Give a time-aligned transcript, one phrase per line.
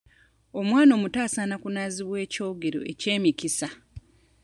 [0.59, 3.69] Omwana omuto asaana okunaazibwa eky'ogero eky'emikisa.